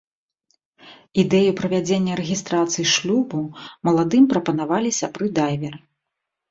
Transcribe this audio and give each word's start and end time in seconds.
Ідэю 1.23 1.51
правядзення 1.59 2.13
рэгістрацыі 2.21 2.89
шлюбу 2.95 3.39
маладым 3.91 4.23
прапанавалі 4.35 4.89
сябры-дайверы. 5.03 5.79